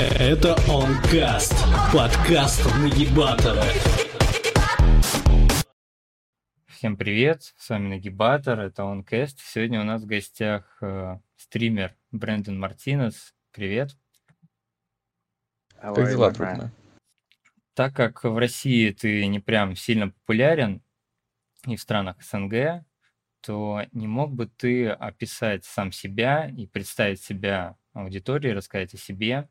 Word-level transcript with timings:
Это 0.00 0.54
Онкаст, 0.70 1.54
подкаст 1.92 2.64
нагибатора. 2.80 3.64
Всем 6.68 6.96
привет, 6.96 7.52
с 7.56 7.68
вами 7.68 7.88
Нагибатор, 7.88 8.60
это 8.60 8.84
Онкаст. 8.84 9.40
Сегодня 9.40 9.80
у 9.80 9.82
нас 9.84 10.02
в 10.02 10.06
гостях 10.06 10.78
э, 10.82 11.18
стример 11.34 11.96
Брэндон 12.12 12.60
Мартинес. 12.60 13.34
Привет. 13.50 13.96
Как 15.80 15.96
дела, 15.96 16.32
мой? 16.38 16.70
Так 17.74 17.96
как 17.96 18.22
в 18.22 18.38
России 18.38 18.92
ты 18.92 19.26
не 19.26 19.40
прям 19.40 19.74
сильно 19.74 20.10
популярен 20.10 20.80
и 21.66 21.74
в 21.74 21.80
странах 21.80 22.22
СНГ, 22.22 22.84
то 23.40 23.82
не 23.90 24.06
мог 24.06 24.32
бы 24.32 24.46
ты 24.46 24.90
описать 24.90 25.64
сам 25.64 25.90
себя 25.90 26.48
и 26.48 26.68
представить 26.68 27.20
себя 27.20 27.76
аудитории, 27.94 28.50
рассказать 28.50 28.94
о 28.94 28.96
себе, 28.96 29.48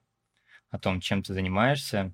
о 0.69 0.79
том, 0.79 0.99
чем 0.99 1.23
ты 1.23 1.33
занимаешься? 1.33 2.11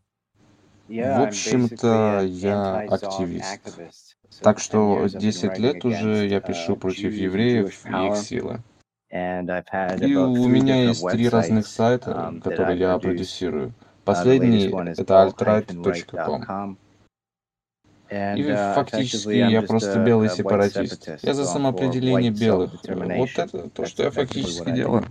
В 0.87 1.27
общем-то, 1.27 2.21
я 2.25 2.79
активист. 2.79 4.17
Так 4.41 4.59
что 4.59 5.07
10 5.07 5.57
лет 5.57 5.85
уже 5.85 6.27
я 6.27 6.41
пишу 6.41 6.75
против 6.75 7.13
евреев 7.13 7.85
и 7.85 8.07
их 8.07 8.17
силы. 8.17 8.61
И 9.09 10.15
у 10.15 10.47
меня 10.47 10.83
есть 10.83 11.07
три 11.07 11.29
разных 11.29 11.67
сайта, 11.67 12.33
которые 12.43 12.79
я 12.79 12.97
продюсирую. 12.97 13.73
Последний— 14.03 14.67
это 14.97 15.23
altright.com. 15.23 16.77
И 18.09 18.43
фактически 18.75 19.33
я 19.33 19.61
просто 19.61 19.99
белый 20.03 20.29
сепаратист. 20.29 21.09
Я 21.21 21.33
за 21.33 21.45
самоопределение 21.45 22.31
белых. 22.31 22.73
Вот 22.83 23.29
это 23.37 23.69
то, 23.69 23.85
что 23.85 24.03
я 24.03 24.11
фактически 24.11 24.71
делаю. 24.71 25.05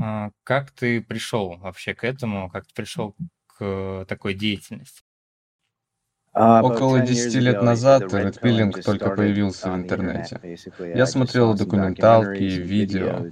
А, 0.00 0.30
Как 0.42 0.72
ты 0.72 1.00
пришел 1.00 1.56
вообще 1.58 1.94
к 1.94 2.02
этому? 2.04 2.50
Как 2.50 2.66
ты 2.66 2.74
пришел 2.74 3.14
к 3.46 4.04
такой 4.08 4.34
деятельности? 4.34 5.02
Около 6.58 7.00
10 7.00 7.34
лет 7.40 7.60
назад 7.60 8.12
Red 8.12 8.40
Pilling 8.40 8.72
только 8.82 9.10
появился 9.10 9.70
в 9.70 9.76
интернете. 9.76 10.42
Я 10.92 11.06
смотрел 11.06 11.54
документалки, 11.54 12.42
видео, 12.42 13.28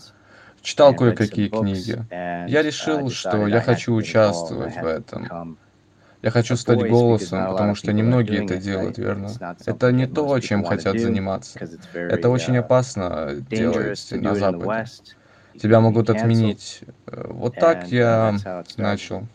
читал 0.62 0.94
кое-какие 0.94 1.48
книги. 1.50 2.06
Я 2.44 2.62
решил, 2.62 3.10
что 3.10 3.46
я 3.46 3.60
хочу 3.62 3.94
участвовать 3.94 4.76
в 4.78 4.84
этом. 4.84 5.34
Я 6.22 6.30
хочу 6.30 6.56
стать 6.56 6.84
голосом, 6.84 7.46
потому 7.48 7.74
что 7.74 7.92
немногие 7.92 8.40
это 8.40 8.56
делают, 8.56 8.98
верно? 8.98 9.40
Это 9.64 9.92
не 9.92 10.06
то, 10.06 10.38
чем 10.40 10.64
хотят 10.64 10.98
заниматься. 11.00 11.62
Это 12.08 12.28
очень 12.30 12.56
опасно 12.58 13.34
делать 13.34 14.08
на 14.12 14.34
Западе. 14.34 14.86
Тебя 15.60 15.80
могут 15.80 16.08
отменить. 16.10 16.82
Э, 17.06 17.26
Вот 17.30 17.54
так 17.56 17.88
я 17.88 18.36
начал. 18.76 19.26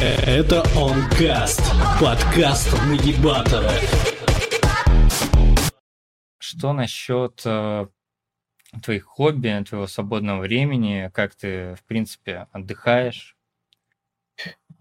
Это 0.00 0.62
Онкаст, 0.76 1.60
подкаст 2.00 2.72
нагибатора. 2.88 3.70
Что 6.38 6.72
насчет 6.72 7.42
э, 7.44 7.86
твоих 8.82 9.04
хобби, 9.04 9.64
твоего 9.68 9.86
свободного 9.86 10.40
времени? 10.40 11.10
Как 11.14 11.34
ты, 11.34 11.74
в 11.74 11.84
принципе, 11.84 12.46
отдыхаешь? 12.52 13.36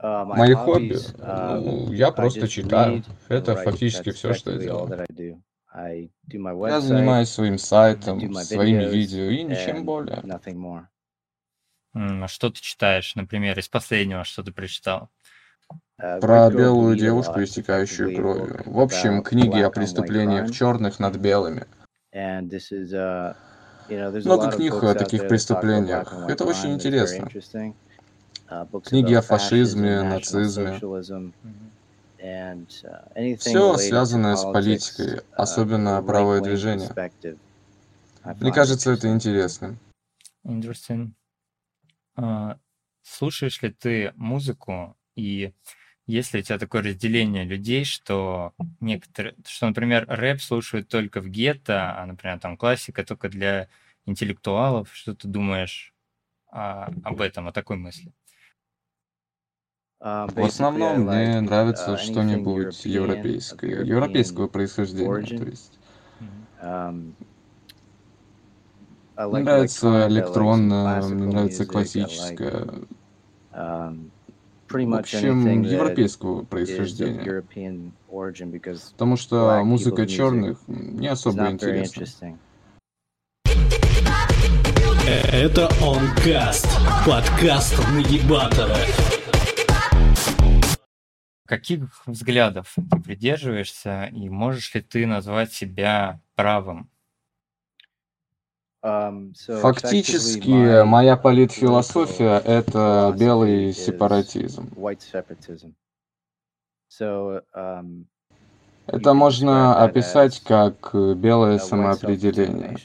Мои 0.01 0.53
хобби? 0.53 0.97
Ну, 1.17 1.91
я 1.91 2.11
просто 2.11 2.47
читаю. 2.47 3.03
Это 3.29 3.55
фактически 3.55 4.11
все, 4.11 4.33
что 4.33 4.51
я 4.51 4.57
делаю. 4.57 5.43
Я 5.73 6.81
занимаюсь 6.81 7.29
своим 7.29 7.57
сайтом, 7.57 8.19
своими 8.43 8.85
видео 8.85 9.23
и 9.29 9.43
ничем 9.43 9.85
более. 9.85 10.21
А 11.93 12.27
Что 12.27 12.49
ты 12.49 12.61
читаешь, 12.61 13.15
например, 13.15 13.57
из 13.59 13.67
последнего, 13.67 14.23
что 14.23 14.43
ты 14.43 14.51
прочитал? 14.51 15.09
Про 15.97 16.49
белую 16.49 16.95
девушку, 16.97 17.43
истекающую 17.43 18.15
кровью. 18.15 18.63
В 18.65 18.79
общем, 18.79 19.23
книги 19.23 19.59
о 19.61 19.69
преступлениях 19.69 20.51
черных 20.51 20.99
над 20.99 21.17
белыми. 21.17 21.67
Много 24.25 24.51
книг 24.51 24.73
о 24.83 24.93
таких 24.95 25.27
преступлениях. 25.27 26.13
Это 26.29 26.45
очень 26.45 26.73
интересно. 26.73 27.27
Книги 28.83 29.13
о 29.13 29.21
фашизме, 29.21 30.01
нацизме. 30.01 30.79
Все 33.39 33.77
связанное 33.77 34.35
с 34.35 34.45
политикой, 34.45 35.21
особенно 35.31 36.01
правое 36.03 36.41
движение. 36.41 36.89
Мне 38.23 38.51
кажется, 38.51 38.91
это 38.91 39.07
интересно. 39.07 39.77
Interesting. 40.45 41.11
А, 42.15 42.59
Слушаешь 43.03 43.61
ли 43.61 43.71
ты 43.71 44.13
музыку 44.15 44.95
и 45.15 45.53
есть 46.05 46.33
ли 46.33 46.41
у 46.41 46.43
тебя 46.43 46.59
такое 46.59 46.83
разделение 46.83 47.45
людей, 47.45 47.83
что 47.83 48.53
некоторые, 48.79 49.35
что, 49.45 49.67
например, 49.67 50.05
рэп 50.07 50.41
слушают 50.41 50.87
только 50.87 51.21
в 51.21 51.29
гетто, 51.29 51.99
а, 51.99 52.05
например, 52.05 52.39
там 52.39 52.57
классика 52.57 53.03
только 53.03 53.29
для 53.29 53.69
интеллектуалов? 54.05 54.93
Что 54.93 55.15
ты 55.15 55.27
думаешь 55.27 55.93
а, 56.51 56.91
об 57.03 57.21
этом, 57.21 57.47
о 57.47 57.51
такой 57.51 57.77
мысли? 57.77 58.13
В 60.01 60.43
основном 60.43 61.01
мне 61.01 61.39
нравится 61.41 61.95
что-нибудь 61.95 62.85
европейское, 62.85 63.83
европейского 63.83 64.47
происхождения, 64.47 65.37
то 65.37 65.45
есть. 65.45 65.79
Мне 69.15 69.43
нравится 69.43 70.07
электронное, 70.07 71.03
мне 71.03 71.27
нравится 71.27 71.65
классическое. 71.67 72.67
В 73.51 74.95
общем, 74.95 75.61
европейского 75.61 76.45
происхождения. 76.45 77.43
Потому 78.93 79.17
что 79.17 79.63
музыка 79.63 80.07
черных 80.07 80.57
не 80.67 81.09
особо 81.09 81.51
интересна. 81.51 82.39
Это 85.31 85.69
Онкаст, 85.81 86.67
подкаст 87.05 87.77
нагибатора. 87.93 88.77
Каких 91.51 92.07
взглядов 92.07 92.73
ты 92.89 93.01
придерживаешься 93.01 94.05
и 94.05 94.29
можешь 94.29 94.73
ли 94.73 94.79
ты 94.79 95.05
назвать 95.05 95.51
себя 95.51 96.21
правым? 96.35 96.89
Фактически, 98.81 100.85
моя 100.85 101.17
политфилософия— 101.17 102.39
это 102.45 103.13
белый 103.19 103.73
сепаратизм. 103.73 104.71
Это 108.87 109.13
можно 109.13 109.83
описать 109.83 110.41
как 110.45 110.91
белое 110.93 111.57
самоопределение. 111.57 112.77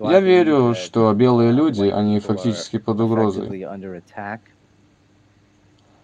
Я 0.00 0.20
верю, 0.20 0.74
что 0.74 1.12
белые 1.12 1.52
люди, 1.52 1.84
они 1.84 2.18
фактически 2.18 2.78
под 2.78 3.00
угрозой. 3.00 3.66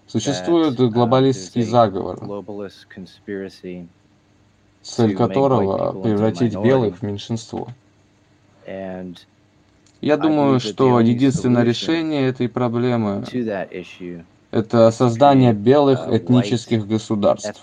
Существует 0.09 0.75
глобалистский 0.79 1.63
заговор, 1.63 2.19
цель 4.83 5.15
которого— 5.15 6.03
превратить 6.03 6.57
белых 6.57 6.99
в 6.99 7.03
меньшинство. 7.03 7.69
Я 10.01 10.17
думаю, 10.17 10.61
что 10.61 11.01
единственное 11.01 11.63
решение 11.63 12.29
этой 12.29 12.49
проблемы— 12.49 13.23
это 14.51 14.91
создание 14.93 15.53
белых 15.53 16.09
этнических 16.09 16.87
государств. 16.87 17.63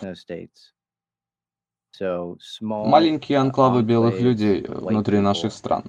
Маленькие 2.62 3.38
анклавы 3.40 3.82
белых 3.82 4.20
людей 4.20 4.66
внутри 4.68 5.20
наших 5.20 5.52
стран. 5.52 5.84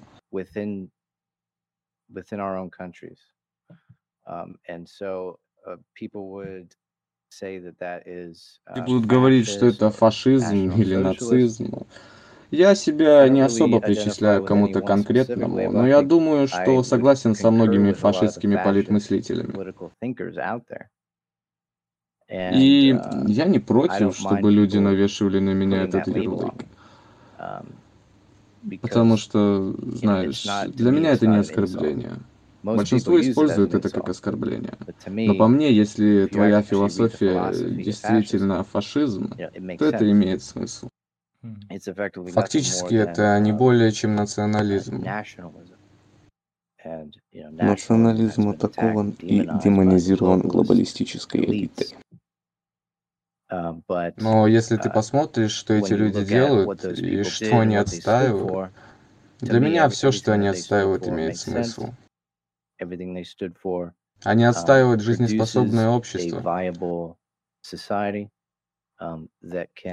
И 8.75 8.81
будут 8.81 9.05
говорить, 9.05 9.47
что 9.47 9.65
это 9.65 9.89
фашизм 9.91 10.71
или 10.71 10.95
нацизм. 10.95 11.85
Я 12.49 12.75
себя 12.75 13.27
не 13.27 13.41
особо 13.41 13.81
причисляю 13.81 14.43
к 14.43 14.47
кому-то 14.47 14.81
конкретному, 14.81 15.71
но 15.71 15.85
я 15.87 16.01
думаю, 16.01 16.47
что 16.47 16.83
согласен 16.83 17.35
со 17.35 17.51
многими 17.51 17.91
фашистскими 17.91 18.55
политмыслителями. 18.63 19.53
И 22.29 22.95
я 23.27 23.45
не 23.45 23.59
против, 23.59 24.15
чтобы 24.17 24.51
люди 24.51 24.77
навешивали 24.77 25.39
на 25.39 25.53
меня 25.53 25.83
этот 25.83 26.07
ярлык. 26.07 26.65
Потому 28.81 29.17
что, 29.17 29.75
знаешь, 29.77 30.45
для 30.67 30.91
меня 30.91 31.11
это 31.11 31.27
не 31.27 31.37
оскорбление. 31.37 32.19
Большинство 32.75 33.19
используют 33.21 33.73
это 33.75 33.89
как 33.89 34.09
оскорбление. 34.09 34.73
Но 35.05 35.35
по 35.35 35.47
мне, 35.47 35.71
если 35.71 36.27
твоя 36.27 36.61
философия 36.61 37.51
действительно 37.69 38.63
фашизм, 38.63 39.33
то 39.77 39.85
это 39.85 40.11
имеет 40.11 40.43
смысл. 40.43 40.89
Фактически 42.33 42.95
это 42.95 43.39
не 43.39 43.53
более 43.53 43.91
чем 43.91 44.15
национализм. 44.15 45.03
Национализм 47.59 48.49
атакован 48.49 49.15
и 49.19 49.45
демонизирован 49.45 50.41
глобалистической 50.41 51.43
элитой. 51.45 51.87
Но 54.17 54.47
если 54.47 54.75
ты 54.75 54.89
посмотришь, 54.89 55.51
что 55.51 55.73
эти 55.73 55.93
люди 55.93 56.23
делают 56.25 56.83
и 56.83 57.23
что 57.23 57.59
они 57.59 57.77
отстаивают, 57.77 58.73
для 59.39 59.59
меня 59.59 59.87
все, 59.89 60.11
что 60.11 60.33
они 60.33 60.47
отстаивают, 60.47 61.07
имеет 61.07 61.37
смысл. 61.37 61.93
Они 64.23 64.43
отстаивают 64.45 65.01
жизнеспособное 65.01 65.89
общество, 65.89 66.41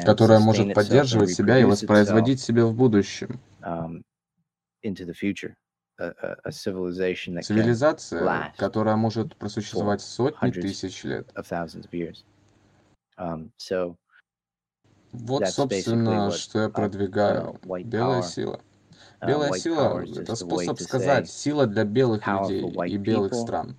которое 0.04 0.38
может 0.38 0.74
поддерживать 0.74 1.30
себя 1.30 1.58
и 1.58 1.64
воспроизводить 1.64 2.40
себя 2.40 2.64
в 2.66 2.74
будущем. 2.74 3.40
Цивилизация, 7.42 8.52
которая 8.56 8.96
может 8.96 9.36
просуществовать 9.36 10.00
сотни 10.00 10.50
тысяч 10.50 11.04
лет. 11.04 11.30
Вот, 15.12 15.48
собственно, 15.48 16.30
что 16.32 16.62
я 16.62 16.68
продвигаю. 16.68 17.60
Белая 17.84 18.22
сила. 18.22 18.60
Белая 19.26 19.52
сила— 19.52 20.04
это 20.16 20.34
способ 20.36 20.80
сказать 20.80 21.30
«сила 21.30 21.66
для 21.66 21.84
белых 21.84 22.26
людей 22.26 22.62
и 22.88 22.96
белых 22.96 23.34
стран». 23.34 23.76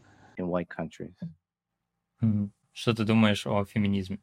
Что 2.72 2.94
ты 2.94 3.06
думаешь 3.06 3.48
о 3.48 3.64
феминизме? 3.66 4.20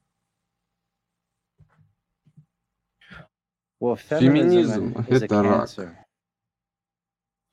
Феминизм— 3.80 4.94
это 5.08 5.42
рак. 5.42 5.70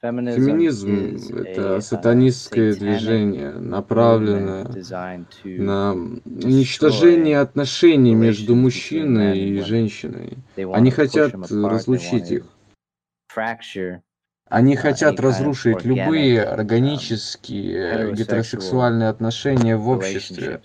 Феминизм— 0.02 1.36
это 1.36 1.82
сатанистское 1.82 2.74
движение, 2.74 3.52
направленное 3.52 4.66
на 5.44 5.94
уничтожение 5.94 7.40
отношений 7.40 8.16
между 8.16 8.56
мужчиной 8.56 9.40
и 9.40 9.60
женщиной. 9.62 10.38
Они 10.56 10.92
хотят 10.92 11.34
разлучить 11.52 12.32
их. 12.32 12.46
Они 14.50 14.76
хотят 14.76 15.20
разрушить 15.20 15.86
любые 15.86 16.44
органические 16.44 18.14
гетеросексуальные 18.16 19.10
отношения 19.10 19.76
в 19.76 19.88
обществе. 19.90 20.60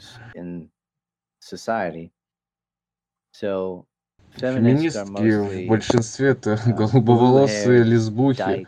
Феминистки 4.37 5.37
в 5.37 5.69
большинстве 5.69 6.31
это 6.31 6.58
голубоволосые 6.66 7.82
лесбухи, 7.84 8.67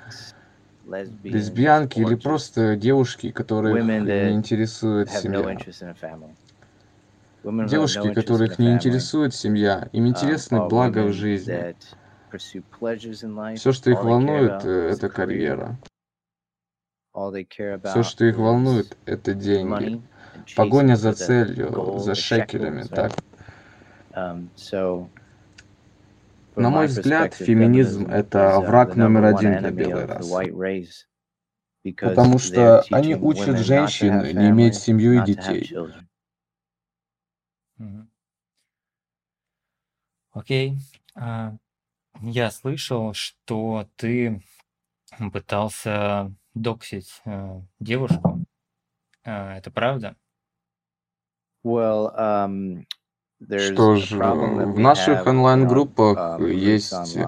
лесбиянки 1.24 1.98
или 2.00 2.14
просто 2.14 2.76
девушки, 2.76 3.30
которые 3.30 3.82
не 3.82 4.32
интересует 4.34 5.08
семья. 5.10 5.56
Девушки, 7.66 8.14
которых 8.14 8.58
не 8.58 8.72
интересует 8.72 9.34
семья, 9.34 9.88
им 9.92 10.06
интересны 10.06 10.60
блага 10.60 11.04
в 11.04 11.12
жизни. 11.12 11.74
Все, 12.30 13.72
что 13.72 13.90
их 13.90 14.04
волнует, 14.04 14.64
э, 14.64 14.90
это 14.90 15.08
карьера. 15.08 15.78
Все, 17.12 18.02
что 18.02 18.24
их 18.24 18.36
волнует, 18.36 18.96
это 19.06 19.34
деньги. 19.34 20.02
Погоня 20.54 20.96
за 20.96 21.14
целью, 21.14 21.98
за 21.98 22.14
шекелями, 22.14 22.82
так? 22.82 23.12
Um, 24.12 24.48
На 26.56 26.70
мой 26.70 26.86
взгляд, 26.86 27.34
феминизм— 27.34 28.06
это 28.10 28.60
враг 28.60 28.96
номер 28.96 29.24
один 29.24 29.58
для 29.58 29.70
белой 29.70 30.06
расы. 30.06 30.90
Потому 32.00 32.38
что 32.38 32.82
они 32.90 33.14
учат 33.14 33.58
женщин 33.58 34.22
не 34.22 34.50
иметь 34.50 34.76
семью 34.76 35.22
и 35.22 35.24
детей. 35.24 35.70
Окей. 40.32 40.72
Okay. 40.72 40.78
Uh, 41.18 41.56
я 42.22 42.50
слышал, 42.50 43.12
что 43.14 43.88
ты 43.96 44.42
пытался 45.32 46.32
доксить 46.54 47.20
э, 47.24 47.60
девушку. 47.80 48.40
Э, 49.24 49.56
это 49.56 49.70
правда? 49.70 50.16
Well, 51.64 52.14
um, 52.16 52.86
что 53.58 53.96
ж, 53.96 54.12
в 54.12 54.78
наших 54.78 55.26
онлайн-группах 55.26 56.40
um, 56.40 56.50
есть 56.50 57.18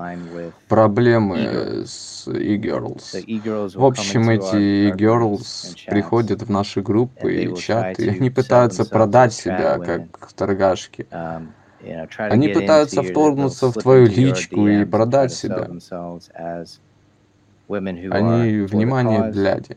проблемы 0.69 1.85
с 1.87 2.27
e-girls. 2.27 3.79
В 3.79 3.85
общем, 3.85 4.31
эти 4.31 4.89
e-girls 4.89 5.77
приходят 5.87 6.43
в 6.43 6.51
наши 6.51 6.81
группы 6.81 7.45
и 7.45 7.57
чаты, 7.57 8.07
и 8.07 8.09
они 8.09 8.31
пытаются 8.31 8.87
продать 8.87 9.35
себя 9.35 9.79
как 9.79 10.33
торгашки. 10.33 11.07
Они 12.19 12.49
пытаются 12.49 13.03
вторгнуться 13.03 13.69
в 13.69 13.75
твою 13.75 14.07
личку 14.07 14.67
и 14.67 14.85
продать 14.85 15.33
себя. 15.33 15.69
Они 17.69 18.61
внимание 18.63 19.31
бляди. 19.31 19.77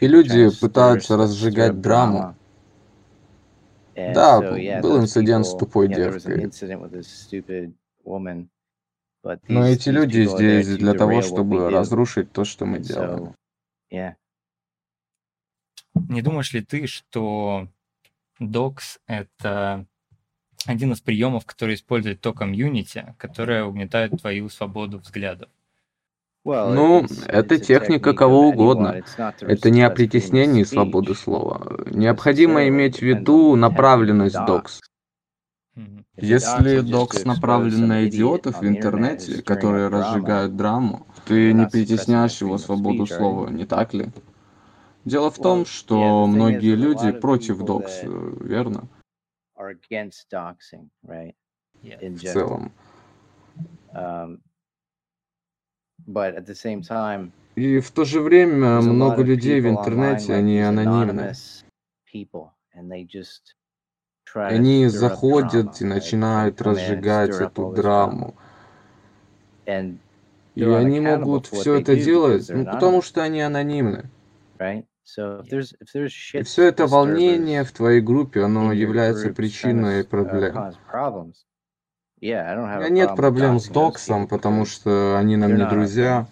И 0.00 0.08
люди 0.08 0.60
пытаются 0.60 1.16
разжигать 1.16 1.80
драму. 1.80 2.34
Да, 3.94 4.40
был 4.40 5.00
инцидент 5.00 5.46
с 5.46 5.54
тупой 5.56 5.88
девкой. 5.88 6.50
Но 9.48 9.66
эти 9.66 9.88
люди 9.88 10.24
здесь 10.26 10.76
для 10.76 10.94
того, 10.94 11.22
чтобы 11.22 11.70
разрушить 11.70 12.32
то, 12.32 12.44
что 12.44 12.64
мы 12.66 12.78
делаем. 12.78 13.34
Не 16.08 16.22
думаешь 16.22 16.52
ли 16.52 16.62
ты, 16.62 16.86
что 16.86 17.68
Docs— 18.40 18.98
это 19.06 19.86
один 20.66 20.92
из 20.92 21.00
приемов, 21.00 21.46
который 21.46 21.74
использует 21.74 22.20
то 22.20 22.32
комьюнити, 22.32 23.14
которое 23.18 23.64
угнетает 23.64 24.12
твою 24.20 24.48
свободу 24.48 24.98
взглядов? 24.98 25.48
Ну, 26.44 27.04
это 27.26 27.58
техника 27.58 28.12
кого 28.12 28.48
угодно. 28.48 29.02
Это 29.40 29.70
не 29.70 29.82
о 29.82 29.90
притеснении 29.90 30.62
свободы 30.62 31.14
слова. 31.14 31.76
Необходимо 31.86 32.68
иметь 32.68 32.98
в 32.98 33.02
виду 33.02 33.56
направленность 33.56 34.36
докс. 34.46 34.80
Если 36.16 36.80
докс 36.80 37.24
направлен 37.24 37.88
на 37.88 38.06
идиотов 38.06 38.60
в 38.60 38.66
интернете, 38.66 39.42
которые 39.42 39.88
разжигают 39.88 40.56
драму, 40.56 41.06
ты 41.26 41.52
не 41.52 41.66
притесняешь 41.66 42.40
его 42.40 42.58
свободу 42.58 43.06
слова, 43.06 43.48
не 43.50 43.66
так 43.66 43.92
ли? 43.92 44.10
Дело 45.06 45.30
в 45.30 45.38
том, 45.38 45.64
что 45.66 46.26
многие 46.26 46.74
люди 46.74 47.12
против 47.12 47.58
докс, 47.58 48.02
верно? 48.02 48.88
В 51.94 52.18
целом. 52.18 52.72
Um, 53.94 54.42
И 57.54 57.78
в 57.78 57.90
то 57.92 58.04
же 58.04 58.20
время 58.20 58.80
много 58.80 59.22
людей 59.22 59.60
в 59.60 59.68
интернете, 59.68 60.34
они 60.34 60.60
анонимны. 60.60 61.32
Они 64.34 64.88
заходят 64.88 65.80
и 65.80 65.84
начинают 65.84 66.60
разжигать 66.60 67.30
эту 67.30 67.72
драму. 67.72 68.34
И 70.56 70.64
они 70.64 70.98
могут 70.98 71.46
все 71.46 71.76
это 71.76 71.94
делать, 71.94 72.48
ну, 72.48 72.66
потому 72.66 73.02
что 73.02 73.22
они 73.22 73.40
анонимны. 73.40 74.10
И 75.06 76.42
все 76.42 76.64
это 76.64 76.86
волнение 76.86 77.62
в 77.64 77.72
твоей 77.72 78.00
группе, 78.00 78.42
оно 78.42 78.72
является 78.72 79.32
причиной 79.32 80.00
uh, 80.00 80.04
проблем. 80.04 80.72
У 82.20 82.26
меня 82.26 82.88
нет 82.88 83.14
проблем 83.14 83.60
с 83.60 83.68
Доксом, 83.68 84.26
потому 84.26 84.64
что 84.64 85.16
они 85.16 85.36
нам 85.36 85.54
не 85.54 85.68
друзья. 85.68 86.26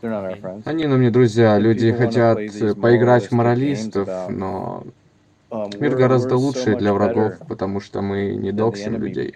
Они 0.00 0.86
нам 0.86 1.00
не 1.00 1.10
друзья. 1.10 1.58
Люди 1.58 1.92
хотят 1.92 2.36
поиграть 2.80 3.30
в 3.30 3.32
моралистов, 3.32 4.08
но 4.28 4.84
um, 5.50 5.80
мир 5.80 5.96
гораздо 5.96 6.36
лучше 6.36 6.76
для 6.76 6.92
врагов, 6.92 7.38
потому 7.48 7.80
что 7.80 8.00
мы 8.00 8.34
не 8.36 8.52
доксим 8.52 8.96
людей. 8.96 9.32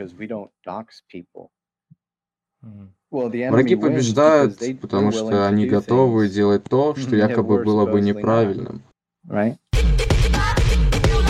Враги 3.13 3.77
побеждают, 3.77 4.59
потому 4.81 5.13
что 5.13 5.47
они 5.47 5.67
готовы 5.67 6.31
делать 6.31 6.65
то, 6.65 6.95
что 6.97 7.15
якобы 7.15 7.63
было 7.63 7.85
бы 7.85 8.01
неправильным. 8.01 8.83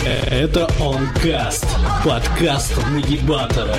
Это 0.05 0.67
Онкаст, 0.81 1.65
подкаст 2.05 2.77
нагибатора. 2.89 3.75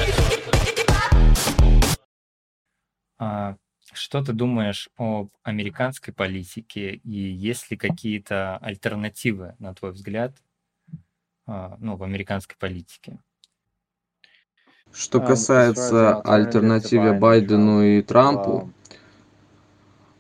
Что 3.95 4.23
ты 4.23 4.33
думаешь 4.35 4.91
об 4.99 5.31
американской 5.43 6.13
политике 6.13 6.97
и 6.97 7.11
есть 7.11 7.71
ли 7.71 7.77
какие-то 7.79 8.59
альтернативы, 8.59 9.55
на 9.59 9.73
твой 9.73 9.93
взгляд, 9.93 10.35
а, 11.47 11.77
ну, 11.79 11.97
в 11.97 12.03
американской 12.03 12.57
политике? 12.59 13.19
Что 14.95 15.21
касается 15.21 16.21
альтернативы 16.21 17.15
Байдену 17.15 17.83
и 17.83 18.01
Трампу, 18.01 18.71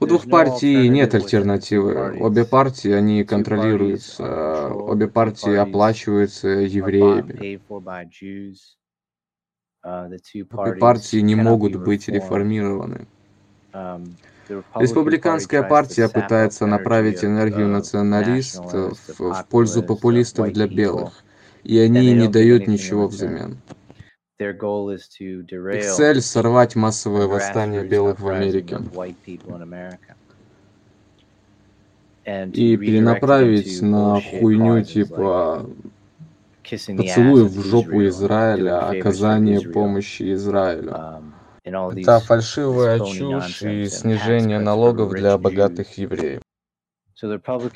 у 0.01 0.07
двух 0.07 0.29
партий 0.29 0.89
нет 0.89 1.15
альтернативы. 1.15 2.19
Обе 2.19 2.45
партии, 2.45 2.91
они 2.91 3.23
контролируются, 3.23 4.69
обе 4.75 5.07
партии 5.07 5.55
оплачиваются 5.55 6.49
евреями. 6.49 7.61
Обе 10.53 10.73
партии 10.75 11.19
не 11.19 11.37
могут 11.37 11.77
быть 11.77 12.09
реформированы. 12.09 13.07
Республиканская 14.75 15.63
партия 15.63 16.09
пытается 16.09 16.67
направить 16.67 17.25
энергию 17.25 17.69
националистов 17.69 18.99
в 19.19 19.47
пользу 19.49 19.85
популистов 19.85 20.53
для 20.53 20.67
белых, 20.67 21.23
и 21.63 21.79
они 21.79 22.13
не 22.13 22.27
дают 22.27 22.67
ничего 22.67 23.07
взамен. 23.07 23.59
Их 24.39 25.95
цель— 25.95 26.21
сорвать 26.23 26.75
массовое 26.75 27.29
восстание 27.29 27.85
белых 27.85 28.19
в 28.19 28.29
Америке. 28.29 28.79
и 32.27 32.77
перенаправить 32.77 33.81
на 33.83 34.21
хуйню 34.21 34.83
типа 34.83 35.71
поцелуев 36.63 37.51
в 37.51 37.65
жопу 37.65 38.05
Израиля, 38.07 38.89
оказание 38.89 39.61
помощи 39.61 40.33
Израилю. 40.33 40.91
Um, 40.91 41.33
Это 41.97 42.19
фальшивая 42.21 42.99
чушь 43.01 43.63
и 43.63 43.87
снижение 43.87 44.59
налогов 44.59 45.13
для 45.13 45.39
богатых 45.39 45.97
евреев. 45.97 46.43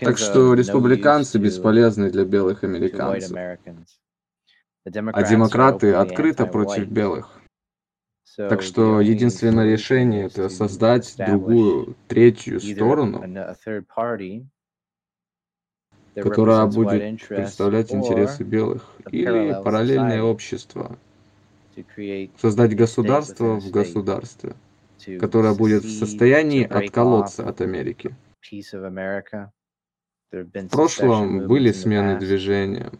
Так 0.00 0.18
что 0.18 0.54
республиканцы 0.54 1.38
бесполезны 1.38 2.10
для 2.10 2.24
белых 2.24 2.64
американцев 2.64 3.36
а 5.12 5.22
демократы 5.22 5.92
открыто 5.92 6.46
против 6.46 6.88
белых. 6.88 7.40
Так 8.36 8.62
что 8.62 9.00
единственное 9.00 9.72
решение 9.72 10.26
это 10.26 10.48
создать 10.48 11.16
другую, 11.16 11.96
третью 12.06 12.60
сторону, 12.60 13.24
которая 16.14 16.66
будет 16.66 17.28
представлять 17.28 17.92
интересы 17.92 18.44
белых, 18.44 18.94
или 19.10 19.60
параллельное 19.62 20.22
общество, 20.22 20.96
создать 22.36 22.76
государство 22.76 23.60
в 23.60 23.70
государстве, 23.70 24.54
которое 25.18 25.54
будет 25.54 25.84
в 25.84 25.98
состоянии 25.98 26.64
отколоться 26.64 27.48
от 27.48 27.60
Америки. 27.60 28.14
В 30.30 30.68
прошлом 30.68 31.46
были 31.46 31.72
смены 31.72 32.18
движения. 32.18 32.90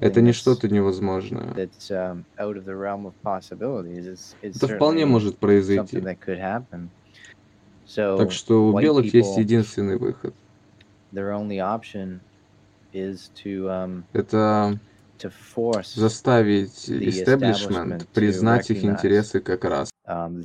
Это 0.00 0.20
не 0.20 0.32
что-то 0.32 0.68
невозможное. 0.68 1.54
Um, 1.54 2.24
Это 4.42 4.68
вполне 4.68 5.06
может 5.06 5.38
произойти. 5.38 6.02
Так 7.94 8.32
что 8.32 8.68
у 8.68 8.78
белых 8.78 9.14
есть 9.14 9.38
единственный 9.38 9.96
выход. 9.96 10.34
Um, 11.14 11.54
Это 14.12 14.78
заставить 15.94 16.88
истеблишмент 16.88 18.06
признать 18.08 18.70
их 18.70 18.84
интересы 18.84 19.40
как 19.40 19.64
раз. 19.64 19.90
Um, 20.08 20.40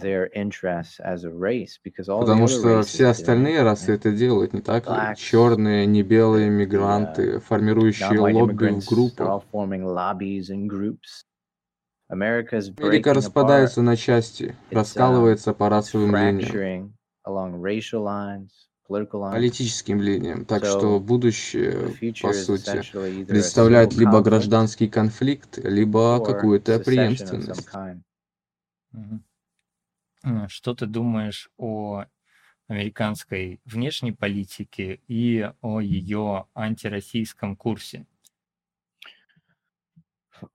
Потому 2.08 2.48
что 2.48 2.82
все 2.82 3.08
остальные 3.08 3.62
расы 3.62 3.94
это 3.94 4.12
делают, 4.12 4.54
не 4.54 4.62
так 4.62 4.88
ли? 4.88 5.16
Черные, 5.16 5.86
не 5.86 6.02
белые 6.02 6.48
uh, 6.48 6.52
мигранты, 6.52 7.40
формирующие 7.40 8.20
лобби 8.20 8.80
в 8.80 8.86
группах. 8.90 9.44
Америка 12.10 13.14
распадается 13.14 13.84
на 13.84 13.96
части, 13.96 14.56
um, 14.72 14.76
раскалывается 14.76 15.54
по 15.54 15.70
расовым 15.70 16.16
линиям 16.16 16.94
политическим 19.32 20.02
линиям. 20.02 20.46
Так 20.46 20.66
что 20.66 21.00
будущее, 21.00 21.96
по 22.22 22.34
сути, 22.34 22.82
представляет 23.26 23.94
либо 23.94 24.22
гражданский 24.22 24.88
конфликт, 24.88 25.58
либо 25.58 26.24
какую-то 26.24 26.80
преемственность. 26.80 27.70
Что 30.48 30.76
ты 30.76 30.86
думаешь 30.86 31.50
о 31.58 32.06
американской 32.68 33.60
внешней 33.66 34.12
политике 34.12 35.02
и 35.08 35.50
о 35.62 35.80
ее 35.82 36.46
антироссийском 36.54 37.56
курсе? 37.56 38.06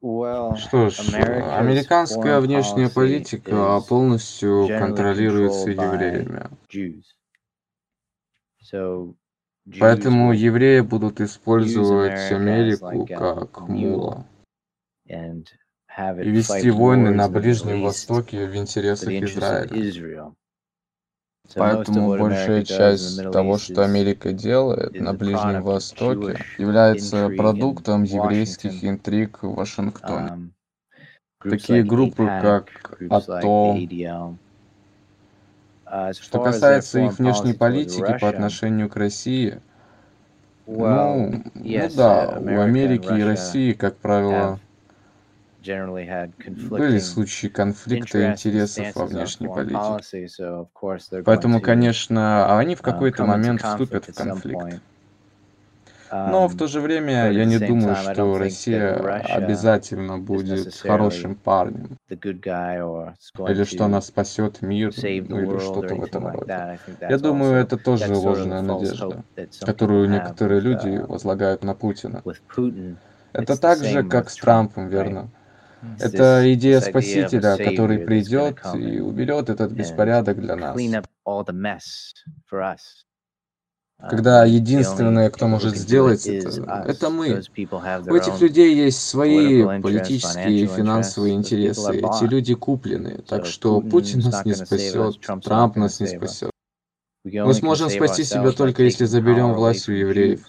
Что 0.00 0.90
ж, 0.90 0.98
американская 1.14 2.40
внешняя 2.40 2.88
политика 2.88 3.80
полностью 3.88 4.66
контролируется 4.68 5.70
евреями. 5.70 6.50
Поэтому 9.80 10.32
евреи 10.32 10.80
будут 10.80 11.20
использовать 11.20 12.32
Америку 12.32 13.06
как 13.06 13.68
мула 13.68 14.26
и 15.08 16.30
вести 16.30 16.70
войны 16.70 17.10
на 17.10 17.28
Ближнем 17.28 17.82
Востоке 17.82 18.46
в 18.46 18.56
интересах 18.56 19.10
Израиля. 19.10 20.32
Поэтому 21.54 22.18
большая 22.18 22.64
часть 22.64 23.22
того, 23.30 23.58
что 23.58 23.84
Америка 23.84 24.32
делает 24.32 25.00
на 25.00 25.14
Ближнем 25.14 25.62
Востоке, 25.62 26.44
является 26.58 27.28
продуктом 27.28 28.02
еврейских 28.02 28.84
интриг 28.84 29.42
в 29.42 29.54
Вашингтоне. 29.54 30.28
Um, 30.28 30.50
Такие 31.48 31.84
группы, 31.84 32.24
как 32.24 33.00
АТО, 33.08 33.78
что 36.20 36.42
касается 36.42 37.00
их 37.00 37.18
внешней 37.18 37.54
политики 37.54 38.16
по 38.20 38.28
отношению 38.28 38.88
к 38.88 38.96
России, 38.96 39.60
ну, 40.66 41.44
ну 41.54 41.88
да, 41.96 42.38
у 42.40 42.60
Америки 42.60 43.18
и 43.18 43.22
России, 43.22 43.72
как 43.72 43.96
правило, 43.96 44.58
были 45.64 46.98
случаи 46.98 47.46
конфликта 47.48 48.32
интересов 48.32 48.94
во 48.94 49.06
внешней 49.06 49.48
политике. 49.48 50.28
Поэтому, 51.24 51.60
конечно, 51.60 52.58
они 52.58 52.74
в 52.74 52.80
uh, 52.80 52.82
какой-то 52.82 53.24
момент 53.24 53.62
вступят 53.62 54.06
в 54.06 54.14
конфликт. 54.14 54.80
Но 56.10 56.48
в 56.48 56.56
то 56.56 56.66
же 56.66 56.80
время 56.80 57.30
я 57.30 57.44
не 57.44 57.58
думаю, 57.58 57.96
что 57.96 58.38
Россия 58.38 58.94
обязательно 58.94 60.18
будет 60.18 60.74
хорошим 60.74 61.34
парнем. 61.36 61.98
Или 62.08 63.64
что 63.64 63.84
она 63.84 64.00
спасет 64.00 64.62
мир, 64.62 64.92
ну 64.96 65.40
или 65.40 65.58
что-то 65.58 65.94
в 65.94 66.04
этом 66.04 66.28
роде. 66.28 66.78
Я 67.00 67.18
думаю, 67.18 67.54
это 67.54 67.76
тоже 67.76 68.14
ложная 68.14 68.62
надежда, 68.62 69.24
которую 69.60 70.08
некоторые 70.08 70.60
люди 70.60 70.88
uh, 70.88 71.06
возлагают 71.06 71.64
на 71.64 71.74
Путина. 71.74 72.22
Это 73.32 73.60
так 73.60 73.78
же, 73.78 74.02
как 74.04 74.30
с 74.30 74.36
Трампом, 74.36 74.88
верно? 74.88 75.30
Это 75.98 76.52
идея 76.54 76.80
спасителя, 76.80 77.56
который 77.56 77.98
придет 77.98 78.58
и 78.74 79.00
уберет 79.00 79.50
этот 79.50 79.72
беспорядок 79.72 80.40
для 80.40 80.56
нас. 80.56 80.76
Когда 83.98 84.46
um, 84.46 84.50
единственное, 84.50 85.30
кто 85.30 85.48
может 85.48 85.74
сделать 85.74 86.26
это, 86.26 86.84
это 86.86 87.08
мы. 87.08 87.28
У 87.30 88.14
этих 88.14 88.40
людей 88.42 88.74
есть 88.74 89.00
свои 89.00 89.64
политические 89.80 90.60
и 90.60 90.66
финансовые 90.66 91.34
интересы. 91.34 91.96
Эти 91.96 92.24
люди 92.24 92.54
куплены. 92.54 93.22
Так 93.26 93.46
что 93.46 93.80
Путин 93.80 94.20
нас 94.20 94.44
не 94.44 94.54
спасет, 94.54 95.20
Трамп 95.42 95.76
нас 95.76 96.00
не 96.00 96.08
спасет. 96.08 96.50
Мы 97.24 97.54
сможем 97.54 97.88
спасти 97.88 98.22
себя 98.22 98.52
только 98.52 98.82
если 98.82 99.06
заберем 99.06 99.54
власть 99.54 99.88
у 99.88 99.92
евреев. 99.92 100.46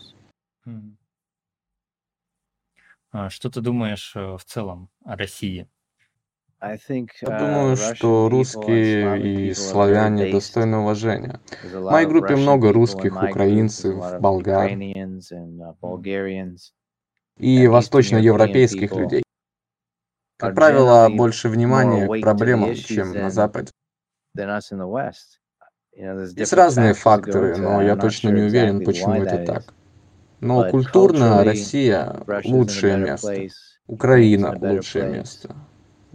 А 3.12 3.30
что 3.30 3.50
ты 3.50 3.62
думаешь 3.62 4.14
э, 4.16 4.36
в 4.36 4.44
целом 4.46 4.90
о 5.04 5.16
России? 5.16 5.68
Я 6.60 6.74
uh, 6.74 7.40
думаю, 7.40 7.78
что 7.78 8.30
русские 8.30 9.50
и 9.50 9.54
славяне 9.54 10.32
достойны 10.32 10.78
уважения. 10.78 11.40
В 11.64 11.92
моей 11.92 12.08
группе 12.08 12.36
много 12.36 12.74
русских, 12.74 13.16
украинцев, 13.16 14.20
болгар 14.20 14.72
uh, 14.72 16.14
и 17.38 17.68
восточноевропейских 17.68 18.92
людей. 18.92 19.24
Как 20.38 20.56
правило, 20.56 21.10
больше 21.10 21.50
внимания 21.50 22.08
к 22.08 22.22
проблемам, 22.22 22.74
чем 22.74 23.14
на 23.14 23.30
Западе. 23.30 23.72
Есть 25.96 26.54
разные 26.54 26.94
факторы, 26.96 27.58
но 27.58 27.84
я 27.84 27.96
точно 27.96 28.30
не 28.30 28.42
уверен, 28.42 28.84
почему 28.84 29.14
это 29.14 29.46
так. 29.46 29.74
Но 30.40 30.70
культурно 30.72 31.44
Россия— 31.44 32.16
лучшее 32.46 32.98
место. 32.98 33.48
Украина— 33.86 34.58
лучшее 34.62 35.10
место. 35.10 35.56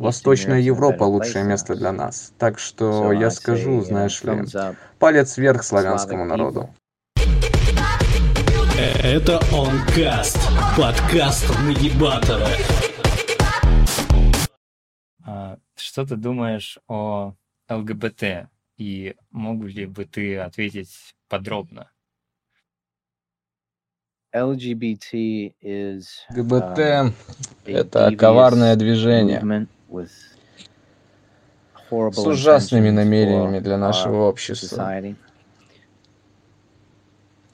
Восточная 0.03 0.59
Европа– 0.59 1.05
лучшее 1.05 1.45
место 1.45 1.77
для 1.77 1.93
нас. 1.93 2.33
Так 2.37 2.59
что 2.59 3.13
я 3.13 3.31
скажу, 3.31 3.83
знаешь 3.83 4.21
ли, 4.25 4.43
палец 4.99 5.37
вверх 5.37 5.63
славянскому 5.63 6.25
народу. 6.25 6.75
Это 9.01 9.41
Онкаст, 9.53 10.39
подкаст 10.77 11.49
Нагибатора. 11.61 12.49
что 15.77 16.05
ты 16.05 16.17
думаешь 16.17 16.79
о 16.89 17.35
ЛГБТ? 17.69 18.49
И 18.79 19.15
мог 19.31 19.63
ли 19.63 19.87
бы 19.87 20.05
ты 20.05 20.39
ответить 20.39 21.15
подробно? 21.29 21.91
LGBT 24.35 25.55
is 25.63 26.05
ГБТ 26.31 26.79
um,— 26.79 27.13
a 27.67 27.71
это 27.71 28.17
коварное 28.17 28.77
движение 28.77 29.69
с 31.91 32.19
ужасными 32.19 32.91
намерениями 32.91 33.59
для 33.61 33.77
нашего 33.77 34.29
общества. 34.29 35.03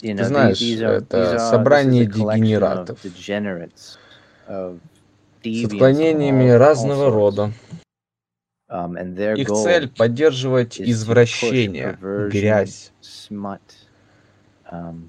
Ты 0.01 0.25
знаешь, 0.25 0.61
это 0.61 1.39
собрание 1.39 2.07
дегенератов 2.07 3.01
с 5.45 5.65
отклонениями 5.65 6.51
разного 6.51 7.11
рода. 7.11 7.53
Um, 8.71 8.99
Их 9.35 9.49
цель— 9.49 9.89
поддерживать 9.97 10.79
извращение, 10.79 11.97
грязь, 12.31 12.93
um, 14.71 15.09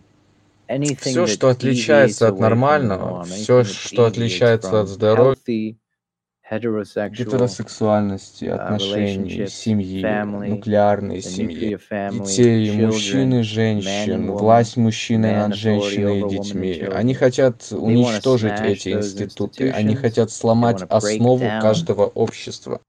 все, 0.97 1.27
что 1.27 1.49
отличается 1.49 2.29
от 2.29 2.39
нормального, 2.39 3.25
все, 3.25 3.65
что 3.65 4.05
отличается 4.05 4.79
от 4.79 4.87
здоровья, 4.87 5.75
гетеросексуальности, 6.51 8.45
uh, 8.45 8.53
отношений, 8.53 9.47
семьи, 9.47 10.03
нуклеарной 10.23 11.21
семьи, 11.21 11.77
детей, 12.11 12.85
мужчин 12.85 13.35
и 13.35 13.41
женщин, 13.43 14.31
власть 14.31 14.77
мужчины 14.77 15.31
над 15.35 15.55
женщиной 15.55 16.21
и 16.21 16.29
детьми. 16.29 16.81
Они 16.93 17.13
хотят 17.13 17.71
уничтожить 17.71 18.59
эти 18.61 18.89
институты, 18.89 19.71
они 19.71 19.95
хотят 19.95 20.31
сломать 20.31 20.81
основу 20.81 21.45
каждого 21.61 22.05
общества, 22.05 22.81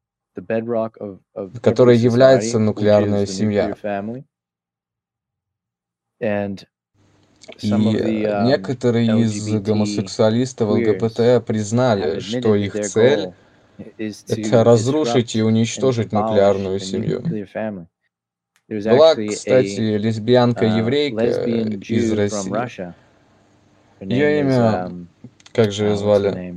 которой 1.62 1.98
является 1.98 2.58
нуклеарная 2.58 3.26
семья. 3.26 3.76
И 7.62 7.70
um, 7.70 8.44
некоторые 8.46 9.22
из 9.22 9.48
гомосексуалистов 9.60 10.70
ЛГБТ 10.70 11.44
признали, 11.44 12.20
что 12.20 12.54
их 12.54 12.74
цель 12.86 13.32
это 13.98 14.64
разрушить 14.64 15.36
и 15.36 15.42
уничтожить 15.42 16.12
нуклеарную 16.12 16.80
семью. 16.80 17.22
Была, 18.68 19.16
кстати, 19.16 19.80
uh, 19.80 19.96
лесбиянка-еврейка 19.98 21.24
из 21.24 22.12
России. 22.12 22.94
Ее 24.00 24.40
имя, 24.40 24.86
um, 24.88 25.06
как 25.52 25.72
же 25.72 25.86
ее 25.86 25.94
uh, 25.94 25.96
звали? 25.96 26.54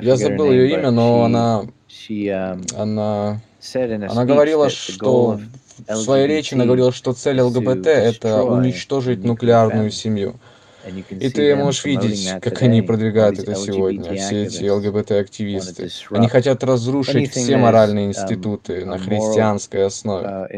Я 0.00 0.16
забыл 0.16 0.50
ее 0.50 0.70
имя, 0.70 0.90
но 0.90 1.24
она, 1.24 1.64
um, 2.08 2.74
она, 2.74 3.40
она 4.08 4.24
говорила, 4.24 4.70
что 4.70 5.38
в 5.86 5.96
своей 5.96 6.26
речи 6.26 6.54
она 6.54 6.64
говорила, 6.64 6.90
что 6.90 7.12
цель 7.12 7.40
ЛГБТ 7.40 7.86
это 7.86 8.42
уничтожить 8.42 9.24
нуклеарную 9.24 9.90
семью. 9.90 10.36
И 10.86 11.30
ты 11.30 11.56
можешь 11.56 11.84
видеть, 11.84 12.30
как 12.40 12.62
они 12.62 12.80
продвигают 12.80 13.38
это 13.40 13.54
сегодня, 13.56 14.14
все 14.14 14.44
эти 14.44 14.68
ЛГБТ-активисты. 14.68 15.88
Они 16.10 16.28
хотят 16.28 16.62
разрушить 16.62 17.30
все 17.32 17.56
моральные 17.56 18.06
um, 18.06 18.08
институты 18.10 18.84
на 18.84 18.98
христианской 18.98 19.84
основе. 19.84 20.26
uh. 20.28 20.48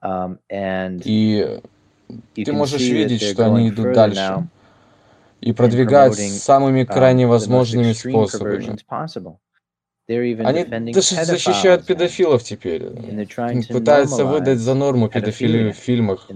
Um, 0.00 0.38
И 1.04 1.60
ты 2.44 2.52
можешь 2.52 2.82
видеть, 2.82 3.22
что 3.22 3.46
они 3.46 3.70
идут 3.70 3.92
дальше 3.92 4.48
и 5.40 5.52
продвигают 5.52 6.16
самыми 6.16 6.82
um, 6.82 6.86
крайне 6.86 7.26
возможными 7.26 7.92
способами. 7.92 8.78
Они 10.08 10.92
защищают 10.94 11.84
педофилов 11.84 12.42
теперь. 12.42 12.86
Пытаются 13.68 14.24
выдать 14.24 14.58
за 14.58 14.74
норму 14.74 15.08
педофилию 15.08 15.72
в 15.72 15.76
фильмах. 15.76 16.30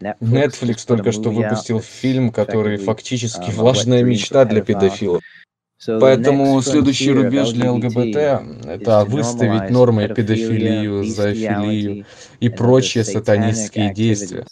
Netflix 0.00 0.86
только 0.86 1.12
что 1.12 1.30
выпустил 1.30 1.80
фильм, 1.80 2.32
который 2.32 2.78
фактически 2.78 3.50
um, 3.50 3.50
wet 3.50 3.54
влажная 3.56 4.02
мечта 4.02 4.46
для 4.46 4.62
педофилов. 4.62 5.22
Поэтому 5.86 6.60
следующий 6.62 7.12
рубеж 7.12 7.50
для 7.50 7.72
ЛГБТ 7.72 8.16
это 8.66 9.04
выставить 9.04 9.70
нормой 9.70 10.08
педофилию, 10.08 11.04
зоофилию 11.04 12.06
и 12.38 12.48
прочие 12.48 13.04
сатанистские 13.04 13.92
действия. 13.92 14.46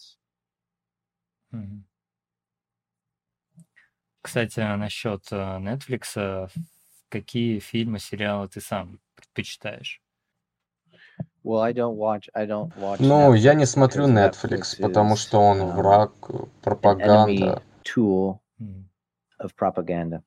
Кстати, 4.21 4.61
а 4.61 4.77
насчет 4.77 5.23
э, 5.31 5.37
Netflix, 5.37 6.03
э, 6.17 6.49
какие 7.09 7.59
фильмы, 7.59 7.99
сериалы 7.99 8.49
ты 8.49 8.61
сам 8.61 9.01
предпочитаешь? 9.15 10.01
Well, 11.45 11.61
I 11.61 11.73
don't 11.73 11.97
watch 11.97 12.29
I 12.35 12.47
don't 12.47 12.71
watch 12.77 12.99
Ну, 13.01 13.33
я 13.35 13.55
не 13.55 13.67
смотрю 13.67 14.07
Netflix, 14.07 14.77
Netflix 14.79 14.83
потому 14.83 15.15
is 15.15 15.19
что 15.19 15.41
он 15.41 15.63
um, 15.63 15.75
враг, 15.77 16.13
пропаганда. 16.63 17.63
tool 17.85 18.39
М. 18.61 18.89
of 19.41 19.55
propaganda. 19.55 20.23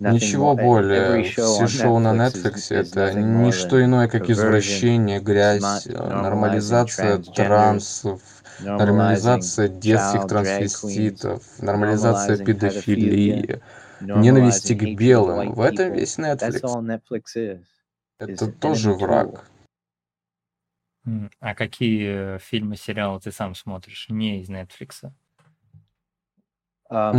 Nothing 0.00 0.12
Ничего 0.14 0.52
e- 0.54 0.56
более. 0.56 1.22
Все 1.24 1.66
шоу 1.68 1.98
на 1.98 2.14
Netflix 2.14 2.74
это 2.74 3.10
nothing 3.10 3.24
more 3.24 3.44
не 3.44 3.52
что 3.52 3.80
than 3.80 3.84
иное, 3.84 4.08
как 4.08 4.30
извращение, 4.30 5.20
грязь, 5.20 5.86
э, 5.86 5.92
нормализация 5.92 7.18
трансов, 7.18 8.22
нормализация 8.58 9.68
детских 9.68 10.26
трансвеститов, 10.26 11.42
нормализация 11.58 12.36
педофилии, 12.36 13.60
ненависти 14.00 14.74
к 14.74 14.96
белым. 14.96 15.52
В 15.52 15.60
этом 15.60 15.92
весь 15.92 16.18
That's 16.18 16.38
Netflix. 16.38 16.60
all 16.62 16.82
Netflix 16.82 17.22
is. 17.36 17.64
Is 18.20 18.34
Это 18.34 18.52
тоже 18.52 18.92
враг. 18.92 19.50
А 21.40 21.54
какие 21.54 22.36
э, 22.36 22.38
фильмы, 22.38 22.76
сериалы 22.76 23.20
ты 23.20 23.32
сам 23.32 23.54
смотришь, 23.54 24.06
не 24.10 24.42
из 24.42 24.50
Netflix? 24.50 25.10
Um, 26.90 27.12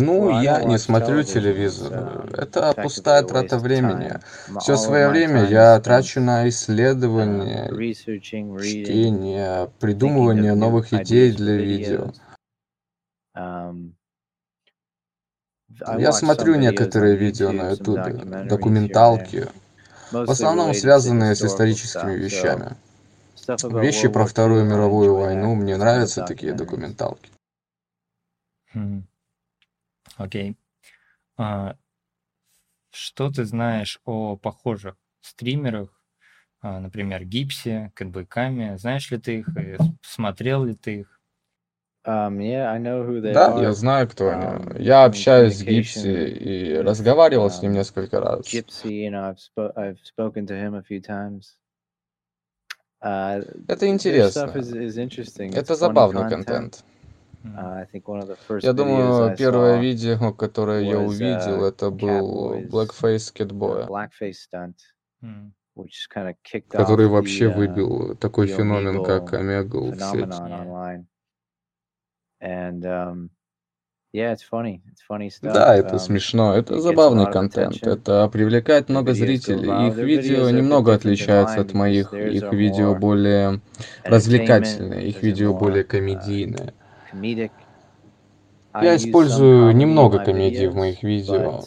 Ну, 0.00 0.40
я 0.40 0.64
не 0.64 0.78
смотрю 0.78 1.22
телевизор. 1.22 1.92
um, 1.92 2.34
Это 2.34 2.72
пустая 2.72 3.22
трата 3.22 3.58
времени. 3.58 4.18
Все 4.60 4.76
свое 4.76 5.08
время 5.10 5.44
я 5.44 5.78
трачу 5.80 6.20
на 6.20 6.46
um, 6.46 6.48
исследование, 6.48 7.68
чтение, 7.94 9.70
придумывание 9.78 10.54
новых 10.54 10.92
идей 10.94 11.32
для 11.32 11.56
видео. 11.56 12.12
Я 15.86 16.12
смотрю 16.12 16.54
некоторые 16.56 17.16
видео 17.16 17.52
на 17.52 17.70
YouTube, 17.70 18.06
Ютубе, 18.06 18.48
документалки, 18.48 19.48
в 20.10 20.30
основном 20.30 20.74
связанные 20.74 21.34
с 21.34 21.44
историческими 21.44 22.12
вещами. 22.12 22.76
Вещи 23.68 24.08
про 24.08 24.26
Вторую 24.26 24.64
мировую 24.64 25.14
войну, 25.14 25.54
мне 25.54 25.76
нравятся 25.76 26.22
такие 26.24 26.52
документалки. 26.52 27.30
Мгм. 28.74 29.06
Окей. 30.16 30.56
А, 31.36 31.76
что 32.90 33.30
ты 33.30 33.44
знаешь 33.44 34.00
о 34.04 34.36
похожих 34.36 34.96
стримерах, 35.20 36.00
а, 36.60 36.80
например, 36.80 37.24
Гипсе, 37.24 37.92
Кэтбэками? 37.94 38.76
Знаешь 38.76 39.10
ли 39.10 39.18
ты 39.18 39.40
их? 39.40 39.48
и 39.56 39.76
смотрел 40.02 40.64
ли 40.64 40.74
ты 40.74 41.00
их? 41.00 41.11
Um, 42.04 42.40
yeah, 42.40 42.68
I 42.68 42.78
know 42.78 43.04
who 43.04 43.20
they 43.20 43.32
Да, 43.32 43.54
я 43.60 43.68
are. 43.68 43.72
знаю, 43.74 44.08
кто 44.08 44.28
они. 44.30 44.44
Um, 44.44 44.76
Я 44.80 45.04
I'm 45.04 45.06
in 45.06 45.10
общаюсь 45.10 45.58
с 45.58 45.62
Гипси 45.62 46.26
и 46.28 46.76
with 46.76 46.84
разговаривал 46.84 47.48
с 47.50 47.62
ним 47.62 47.72
um, 47.72 47.74
несколько 47.76 48.20
раз. 48.20 48.46
Gypsy. 48.46 49.04
You 49.04 49.10
know, 49.10 49.30
I've 49.30 49.38
spo- 49.38 49.72
I've 49.76 49.98
spoken 50.04 50.46
to 50.46 50.54
him 50.54 50.74
a 50.74 50.82
few 50.82 51.00
times. 51.00 51.56
Uh, 53.00 53.42
Это 53.68 53.88
интересно. 53.88 54.52
is, 54.56 54.72
is 54.72 54.96
interesting. 54.98 55.50
It's 55.50 55.58
Это 55.58 55.74
funny 55.74 55.78
забавный 55.78 56.22
content. 56.22 56.46
контент. 56.46 56.84
М. 57.44 57.56
Uh, 57.58 57.82
I 57.82 57.84
think 57.84 58.06
one 58.08 58.20
of 58.20 58.28
the 58.28 58.36
first 58.48 58.64
Я 58.64 58.72
videos 58.72 58.76
думаю, 58.76 59.32
I 59.32 59.36
первое 59.36 59.76
saw 59.76 59.80
видео, 59.80 60.32
которое 60.32 60.82
я 60.82 60.98
was 60.98 61.06
увидел, 61.08 61.64
uh, 61.64 61.68
это 61.68 61.90
был 61.90 62.62
Blackface 62.70 63.30
uh, 63.30 63.32
Catboy, 63.34 63.88
blackface 63.88 64.38
stunt, 64.38 64.76
М. 65.22 65.52
which 65.74 66.08
kind 66.12 66.28
of 66.28 66.34
kicked 66.44 66.74
off 66.74 66.86
который 66.86 67.06
вообще 67.08 67.46
the 67.46 67.50
uh, 67.50 67.56
выбил 67.56 68.16
такой 68.16 68.46
феномен, 68.46 69.02
как 69.04 69.34
Омегл 69.34 69.92
в 69.92 70.00
сеть. 70.00 71.11
And 72.42 72.84
um, 72.84 73.30
yeah, 74.12 74.32
it's 74.32 74.42
funny. 74.42 74.82
It's 74.90 75.02
funny 75.02 75.30
stuff. 75.30 75.54
Да, 75.54 75.76
это 75.76 75.94
Um, 75.96 75.98
смешно, 75.98 76.54
это 76.54 76.80
забавный 76.80 77.26
контент, 77.26 77.86
это 77.86 78.28
привлекает 78.28 78.88
много 78.88 79.14
зрителей. 79.14 79.88
Их 79.88 79.96
видео 79.98 80.50
немного 80.50 80.94
отличаются 80.94 81.60
от 81.60 81.72
моих, 81.72 82.12
их 82.12 82.52
видео 82.52 82.94
более 82.94 83.54
entertainment. 83.54 84.08
развлекательные, 84.08 85.08
их 85.08 85.22
видео 85.22 85.54
более 85.54 85.84
uh. 85.84 86.72
I 88.74 88.84
Я 88.84 88.96
использую 88.96 89.76
немного 89.76 90.18
комедии 90.18 90.66
в 90.66 90.74
моих 90.74 91.02
видео, 91.02 91.60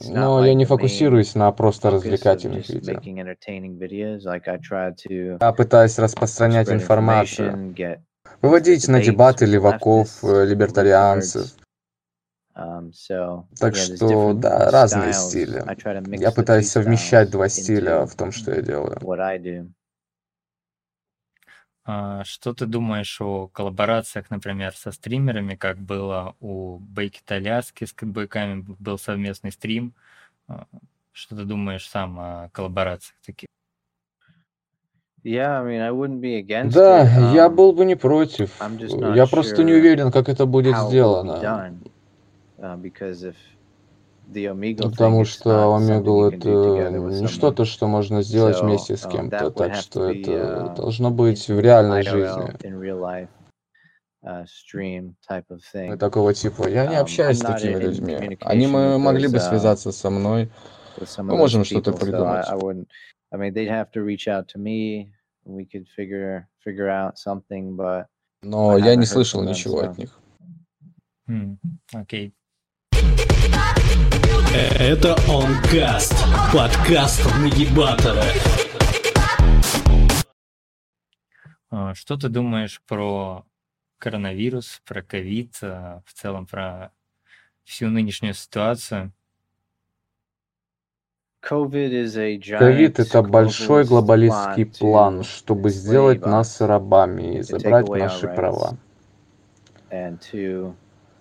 но 0.00 0.44
я 0.44 0.54
не 0.54 0.66
фокусируюсь 0.66 1.34
на 1.34 1.50
просто 1.50 1.90
развлекательных 1.90 2.68
видео. 2.68 3.00
Я 5.40 5.52
пытаюсь 5.52 5.98
распространять 5.98 6.68
информацию, 6.70 7.74
выводить 8.42 8.88
на 8.88 9.02
дебаты 9.02 9.46
леваков, 9.46 10.22
э, 10.24 10.46
либертарианцев, 10.46 11.54
Так 13.58 13.76
что, 13.76 14.34
да, 14.34 14.70
разные 14.70 15.12
стили. 15.12 15.62
Я 16.16 16.32
пытаюсь 16.32 16.70
совмещать 16.70 17.30
два 17.30 17.48
стиля 17.48 18.04
в 18.06 18.14
том, 18.16 18.32
что 18.32 18.52
я 18.52 18.62
делаю. 18.62 18.98
А, 21.84 22.22
Что 22.24 22.52
ты 22.52 22.66
думаешь 22.66 23.20
о 23.20 23.48
коллаборациях, 23.48 24.28
например, 24.30 24.74
со 24.74 24.92
стримерами, 24.92 25.54
как 25.54 25.78
было 25.78 26.36
у 26.40 26.78
Бейкита 26.78 27.36
Аляски 27.36 27.84
с 27.84 27.92
кэтбэками, 27.92 28.64
был 28.78 28.98
совместный 28.98 29.52
стрим. 29.52 29.94
А, 30.48 30.66
Что 31.12 31.36
ты 31.36 31.44
думаешь 31.44 31.88
сам 31.88 32.18
о 32.18 32.50
коллаборациях 32.50 33.18
таких? 33.24 33.48
Yeah, 35.28 35.60
I 35.60 35.62
mean, 35.62 35.82
I 35.82 35.90
wouldn't 35.90 36.22
be 36.22 36.36
against 36.36 36.74
Да, 36.74 37.02
it. 37.02 37.34
я 37.34 37.48
Um, 37.48 37.54
был 37.54 37.72
бы 37.74 37.84
не 37.84 37.96
против. 37.96 38.50
I'm 38.60 38.78
just 38.78 38.98
not 38.98 39.14
Я 39.14 39.26
просто 39.26 39.62
не 39.62 39.72
sure 39.72 39.78
уверен, 39.78 40.10
как 40.10 40.30
это 40.30 40.46
будет 40.46 40.74
сделано. 40.76 41.32
Uh, 42.58 42.78
Ну, 44.30 44.90
Потому 44.90 45.24
что 45.24 45.50
do 45.78 46.28
это 46.28 46.48
не 47.10 47.28
что-то, 47.28 47.64
что 47.66 47.88
можно 47.88 48.22
сделать 48.22 48.60
вместе 48.60 48.96
с 48.96 49.04
um, 49.04 49.12
кем-то. 49.12 49.50
Так 49.50 49.74
что 49.74 50.04
это 50.10 50.30
uh, 50.30 50.76
должно 50.76 51.10
быть 51.10 51.46
в 51.48 51.60
реальной 51.60 52.02
жизни. 52.02 52.54
uh, 54.24 55.94
И 55.94 55.96
такого 55.98 56.32
типа. 56.34 56.68
Я 56.68 56.86
не 56.86 56.96
Um, 56.96 57.00
общаюсь 57.00 57.38
с 57.38 57.40
такими 57.40 57.78
людьми. 57.78 58.38
Они 58.40 58.66
могли 58.66 59.28
бы 59.28 59.36
uh, 59.36 59.40
связаться 59.40 59.92
со 59.92 60.08
мной. 60.08 60.50
Мы 61.18 61.36
можем 61.36 61.64
что-то 61.64 61.92
придумать. 61.92 62.48
I 62.48 62.56
wouldn't. 62.56 62.88
I 63.30 63.36
mean, 63.36 63.52
they'd 63.52 63.68
have 63.68 63.90
to 63.92 64.02
reach 64.02 64.26
out 64.26 64.48
to 64.54 64.58
me. 64.58 65.12
We 65.48 65.64
could 65.64 65.86
figure 65.96 66.46
figure 66.62 66.90
out 66.90 67.16
something, 67.16 67.74
but 67.74 68.06
Но 68.42 68.76
I 68.76 68.80
я 68.82 68.96
не 68.96 69.06
слышал 69.06 69.40
from 69.40 69.46
them, 69.46 69.48
ничего 69.48 69.82
so 69.82 69.90
от 69.90 69.96
них. 69.98 70.20
М, 71.26 71.58
Окей. 71.94 72.34
Это 74.78 75.16
Онкаст. 75.26 76.12
Подкаст 76.52 77.24
Нагибатора. 77.40 78.24
А, 81.70 81.94
Что 81.94 82.18
ты 82.18 82.28
думаешь 82.28 82.82
про 82.86 83.46
коронавирус, 83.98 84.82
про 84.84 85.02
ковид, 85.02 85.56
а, 85.62 86.02
в 86.04 86.12
целом 86.12 86.44
про 86.46 86.92
всю 87.64 87.88
нынешнюю 87.88 88.34
ситуацию? 88.34 89.12
Ковид 92.58 92.98
это 92.98 93.22
большой 93.22 93.84
глобалистский 93.84 94.66
план, 94.66 95.22
чтобы 95.22 95.70
сделать 95.70 96.26
нас 96.26 96.60
рабами 96.60 97.38
и 97.38 97.42
забрать 97.42 97.94
наши 98.00 98.28
права. 98.28 98.78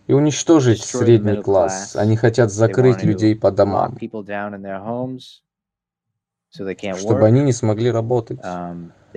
И 0.07 0.13
уничтожить 0.13 0.83
средний 0.83 1.37
класс. 1.37 1.95
Они 1.95 2.15
хотят 2.17 2.51
закрыть 2.51 3.03
людей 3.03 3.35
по 3.35 3.51
домам, 3.51 3.97
чтобы 6.93 7.25
они 7.25 7.43
не 7.43 7.53
смогли 7.53 7.91
работать. 7.91 8.39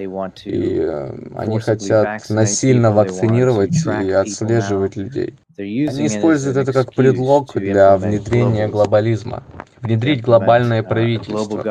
Um, 0.06 0.32
И 0.44 0.78
э, 0.78 1.12
они 1.36 1.60
хотят 1.60 2.28
насильно 2.30 2.92
вакцинировать 2.92 3.86
и 3.86 4.10
отслеживать 4.10 4.96
людей. 4.96 5.38
Они 5.58 6.06
используют 6.06 6.56
это 6.56 6.72
как 6.72 6.94
предлог 6.94 7.52
для 7.54 7.96
внедрения 7.96 8.68
глобализма. 8.68 9.42
Внедрить 9.80 10.22
глобальное 10.22 10.82
uh, 10.82 10.88
правительство. 10.88 11.62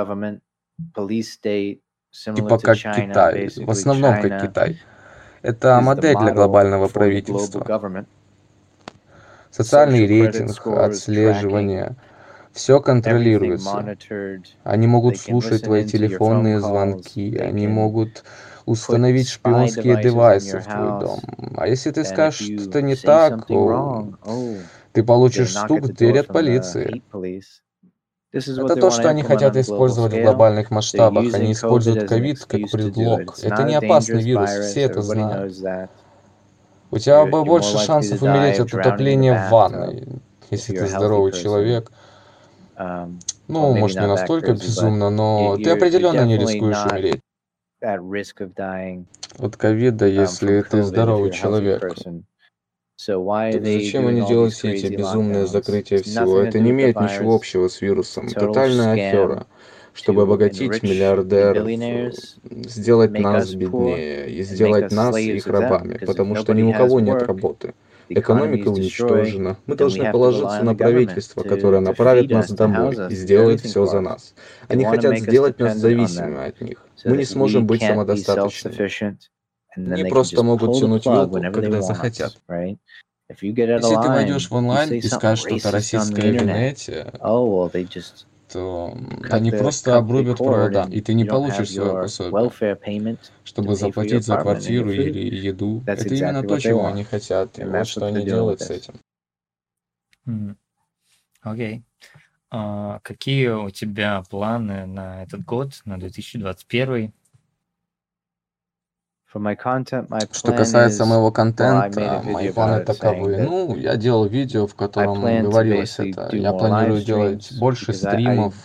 Типа 2.36 2.58
как 2.60 2.78
Китай. 2.78 3.50
В 3.56 3.70
основном 3.70 4.22
как 4.22 4.42
Китай. 4.42 4.80
Это 5.42 5.80
модель 5.82 6.18
для 6.18 6.32
глобального 6.34 6.88
правительства. 6.88 7.66
Социальный 9.52 10.06
рейтинг, 10.06 10.68
отслеживание. 10.68 11.96
Все 12.54 12.82
контролируется. 12.82 13.98
Они 14.64 14.88
могут 14.88 15.18
слушать 15.18 15.64
твои 15.64 15.86
телефонные 15.86 16.60
звонки, 16.60 17.38
они 17.38 17.68
могут 17.68 18.24
установить 18.66 19.30
шпионские 19.30 20.02
девайсы 20.02 20.60
в 20.60 20.66
твой 20.66 21.00
дом. 21.00 21.20
А 21.58 21.68
если 21.68 21.92
ты 21.92 22.04
скажешь 22.04 22.46
что-то 22.46 22.82
не 22.82 22.96
так, 22.96 23.50
о, 23.50 24.14
oh, 24.24 24.58
ты 24.94 25.04
получишь 25.04 25.56
стук 25.56 25.82
в 25.82 25.94
дверь 25.94 26.20
от 26.20 26.28
полиции. 26.28 27.02
Это 28.32 28.76
то, 28.76 28.92
что 28.92 29.10
они 29.10 29.24
хотят 29.24 29.56
использовать 29.58 30.14
в 30.14 30.22
глобальных 30.22 30.70
масштабах. 30.70 31.34
Они 31.34 31.54
используют 31.54 32.08
ковид 32.08 32.46
как 32.46 32.70
предлог. 32.72 33.40
Это 33.42 33.64
не 33.64 33.76
опасный 33.76 34.22
вирус, 34.22 34.52
все 34.52 34.82
это 34.82 35.02
знают. 35.02 35.56
У 36.92 36.98
тебя 36.98 37.26
больше 37.26 37.78
шансов 37.78 38.22
умереть 38.22 38.60
от 38.60 38.74
утопления 38.74 39.48
в 39.48 39.52
ванной, 39.52 40.22
если 40.52 40.76
ты 40.76 40.88
здоровый 40.88 41.32
человек. 41.32 41.92
Well, 42.80 43.12
Ну, 43.50 43.76
может, 43.76 44.00
не 44.00 44.08
настолько 44.08 44.54
безумно, 44.54 45.10
но 45.10 45.58
ты 45.58 45.70
определенно 45.70 46.26
не 46.26 46.38
рискуешь 46.38 46.86
умереть 46.86 47.22
от 49.38 49.58
ковида, 49.58 50.08
um, 50.08 50.12
если 50.12 50.62
ты 50.62 50.84
здоровый 50.84 51.32
человек. 51.32 51.82
Так 53.52 53.66
зачем 53.66 54.08
они 54.08 54.26
делают 54.28 54.54
все 54.54 54.74
эти 54.74 54.88
безумные 54.88 55.46
закрытия 55.46 56.02
всего? 56.02 56.40
Это 56.40 56.60
не 56.60 56.72
имеет 56.72 57.00
ничего 57.00 57.36
общего 57.36 57.68
с 57.68 57.82
вирусом. 57.82 58.28
Тотальная 58.30 58.94
афера, 58.94 59.48
чтобы 59.94 60.24
обогатить 60.24 60.84
миллиардеров, 60.84 61.68
сделать 62.44 63.12
нас 63.12 63.54
беднее 63.54 64.30
и 64.30 64.44
сделать 64.44 64.92
нас 64.92 65.18
их 65.18 65.48
рабами, 65.48 65.98
потому 66.06 66.36
что 66.36 66.54
ни 66.54 66.64
у 66.64 66.74
кого 66.74 67.00
нет 67.00 67.22
работы. 67.24 67.74
Экономика 68.10 68.70
уничтожена. 68.70 69.58
Мы 69.66 69.76
должны 69.76 70.12
положиться 70.12 70.64
на 70.64 70.76
правительство, 70.76 71.44
которое 71.44 71.80
направит 71.80 72.30
нас 72.30 72.50
домой 72.52 72.96
и 73.10 73.16
сделает 73.16 73.62
все 73.62 73.86
за 73.86 74.02
нас. 74.02 74.34
Они 74.68 74.86
хотят 74.86 75.20
сделать 75.20 75.60
нас 75.60 75.78
зависимыми 75.78 76.48
от 76.48 76.62
них. 76.62 76.86
Мы 77.06 77.18
не 77.18 77.26
сможем 77.26 77.66
быть 77.66 77.82
самодостаточными. 77.82 79.18
Они 79.76 80.04
просто 80.06 80.44
могут 80.44 80.80
тянуть 80.80 81.06
вилку, 81.06 81.40
когда 81.54 81.82
захотят. 81.82 82.38
Если 83.30 83.54
ты 83.54 84.08
войдешь 84.08 84.50
в 84.50 84.56
онлайн 84.56 84.92
и 84.92 85.02
скажешь 85.02 85.46
что-то 85.46 85.72
российское 85.72 86.22
в 86.22 86.26
internet, 86.26 86.78
то 88.52 88.98
они 89.30 89.52
просто 89.52 89.98
обрубят 89.98 90.38
провода, 90.38 90.88
и 90.92 91.02
ты 91.02 91.14
не 91.14 91.26
получишь 91.26 91.70
свое 91.72 91.94
пособие, 92.04 92.32
чтобы 93.44 93.76
заплатить 93.76 94.26
за 94.26 94.38
квартиру 94.38 94.92
или 94.92 95.36
еду. 95.48 95.84
Это 95.86 96.14
именно 96.14 96.42
то, 96.44 96.60
чего 96.60 96.86
они 96.88 97.04
хотят, 97.04 97.58
и 97.60 97.64
вот 97.64 97.88
что 97.88 98.06
они 98.08 98.26
делают 98.26 98.62
с 98.62 98.70
этим. 98.70 98.96
Окей. 101.42 101.84
А, 102.52 103.00
Какие 103.04 103.50
у 103.50 103.70
тебя 103.70 104.24
планы 104.30 104.86
на 104.86 105.24
этот 105.24 105.46
год, 105.46 105.82
на 105.86 106.00
2021? 106.00 107.14
Что 110.32 110.54
касается 110.54 111.06
моего 111.06 111.32
контента, 111.32 112.22
мои 112.26 112.52
планы 112.52 112.84
таковы. 112.84 113.38
Ну, 113.38 113.76
я 113.76 113.96
делал 113.96 114.26
видео, 114.26 114.66
в 114.66 114.74
котором 114.74 115.22
говорилось 115.22 116.00
это. 116.00 116.36
Я 116.36 116.52
планирую 116.54 117.02
делать 117.04 117.52
больше 117.60 117.94
стримов, 117.94 118.56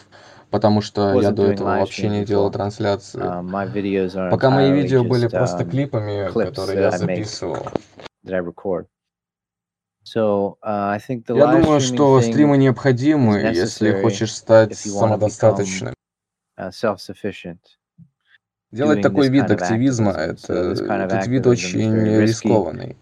потому 0.51 0.81
что 0.81 1.21
я 1.21 1.33
до 1.33 1.53
этого 1.53 1.79
вообще 1.81 2.09
не 2.09 2.25
делал 2.25 2.51
трансляции. 2.51 3.21
Are 3.21 4.31
Пока 4.31 4.51
мои 4.51 4.73
видео 4.73 5.05
были 5.05 5.27
просто 5.27 5.65
um, 5.65 5.71
клипами, 5.71 6.33
которые 6.33 6.81
я 6.81 6.91
записывал. 6.93 7.67
uh, 10.65 10.99
Я 11.29 11.47
думаю, 11.47 11.81
что 11.81 12.21
стримы 12.21 12.57
необходимы, 12.57 13.39
если 13.53 14.01
хочешь 14.01 14.35
стать 14.35 14.77
самодостаточным. 14.77 15.95
Uh. 18.75 18.77
Делать 18.77 19.03
такой 19.03 19.29
вид 19.29 19.51
активизма, 19.51 20.13
это, 20.13 20.73
этот 20.73 21.27
вид 21.27 21.47
очень 21.47 22.21
рискованный. 22.21 22.97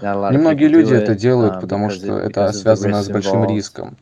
Немногие 0.00 0.68
люди 0.68 0.94
это 0.94 1.14
делают, 1.14 1.54
um, 1.54 1.60
потому 1.60 1.90
что 1.90 2.18
это 2.18 2.52
связано 2.52 3.02
с 3.02 3.08
большим 3.08 3.44
риском. 3.44 3.96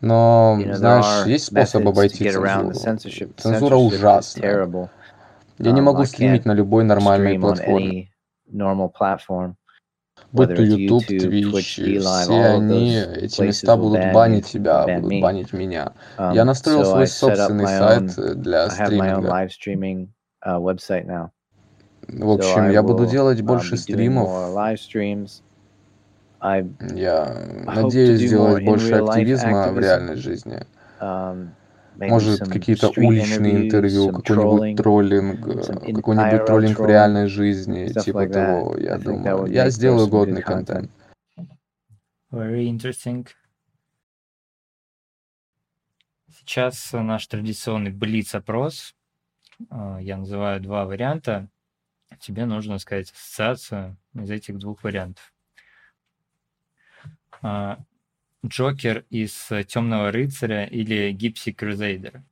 Но, 0.00 0.60
знаешь, 0.72 1.26
есть 1.26 1.46
способ 1.46 1.86
обойти 1.88 2.30
цензуру. 2.30 2.72
Цензура 3.36 3.76
terrible. 4.36 4.88
Я 5.58 5.70
не 5.72 5.80
Um, 5.80 5.84
могу 5.84 6.04
стримить 6.04 6.44
на 6.44 6.52
любой 6.52 6.84
нормальной 6.84 7.38
платформе. 7.38 8.10
Будь 10.34 10.48
то 10.48 10.62
YouTube, 10.62 11.04
Twitch, 11.08 12.00
все 12.00 12.44
они, 12.44 12.96
эти 12.96 13.40
места 13.40 13.76
будут 13.76 14.12
банить 14.12 14.46
тебя, 14.46 14.98
будут 14.98 15.22
банить 15.22 15.52
меня. 15.52 15.92
Я 16.18 16.42
Um, 16.42 16.44
настроил 16.44 16.84
свой 16.84 17.06
собственный 17.06 17.66
сайт 17.68 18.18
э, 18.18 18.34
для 18.34 18.68
стриминга. 18.68 19.28
uh. 19.28 19.30
В 22.08 22.30
общем, 22.30 22.70
я 22.70 22.82
буду 22.82 23.06
делать 23.06 23.38
uh, 23.38 23.42
больше 23.44 23.76
стримов. 23.76 24.28
Я 26.94 27.32
надеюсь 27.64 28.20
сделать 28.20 28.64
больше 28.64 28.94
активизма 28.94 29.68
в 29.70 29.78
реальной 29.78 30.16
жизни. 30.16 30.66
Может, 31.96 32.48
какие-то 32.48 32.88
уличные 32.96 33.66
интервью, 33.66 34.12
какой-нибудь 34.12 34.76
троллинг, 34.76 35.46
э, 35.46 35.94
какой-нибудь 35.94 36.46
троллинг 36.46 36.78
в 36.78 36.86
реальной 36.86 37.28
жизни, 37.28 37.88
типа 37.88 38.28
того, 38.28 38.76
я 38.76 38.98
думаю. 38.98 39.46
Я 39.46 39.66
for 39.66 39.70
сделаю 39.70 40.08
годный 40.08 40.42
контент. 40.42 40.90
Very 42.30 42.66
interesting. 42.68 43.28
Сейчас 46.36 46.92
наш 46.92 47.26
традиционный 47.26 47.92
блиц-опрос. 47.92 48.94
А, 49.70 49.98
Я 50.00 50.16
называю 50.16 50.60
два 50.60 50.84
варианта. 50.84 51.48
Тебе 52.20 52.44
нужно 52.44 52.78
сказать 52.78 53.12
ассоциацию 53.12 53.96
из 54.14 54.30
этих 54.30 54.58
двух 54.58 54.82
вариантов. 54.82 55.32
Джокер 58.44 59.04
из 59.10 59.48
Темного 59.68 60.12
рыцаря 60.12 60.66
или 60.66 61.12
Гипси 61.12 61.52
Крузейдер? 61.52 62.22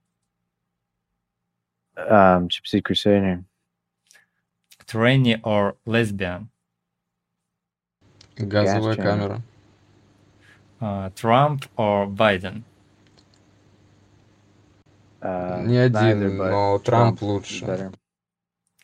Um, 1.96 2.48
Gypsy 2.48 2.80
Crusader. 2.80 3.44
Tranny 4.86 5.40
or 5.42 5.76
Lesbian? 5.86 6.48
Газовая 8.36 8.96
Gas 8.96 9.02
камера. 9.02 9.42
А, 10.80 11.10
Trump 11.10 11.68
or 11.76 12.08
Biden? 12.08 12.64
Uh, 15.20 15.62
Не 15.64 15.76
один, 15.76 16.00
neither, 16.00 16.50
но 16.50 16.78
Трамп 16.78 17.22
лучше. 17.22 17.92